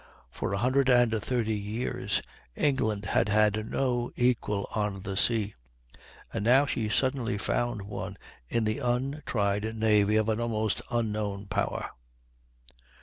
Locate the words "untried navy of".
8.79-10.27